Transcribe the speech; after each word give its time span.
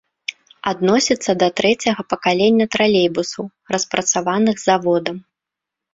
Адносіцца 0.71 1.31
да 1.43 1.49
трэцяга 1.59 2.01
пакалення 2.13 2.65
тралейбусаў, 2.77 3.43
распрацаваных 3.77 4.57
заводам. 4.67 5.17